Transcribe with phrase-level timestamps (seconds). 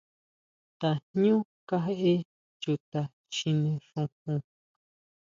[0.79, 1.35] ¿Tajñu
[1.67, 2.13] kajeʼe
[2.61, 3.01] chuta
[3.33, 4.41] Chjine xujun?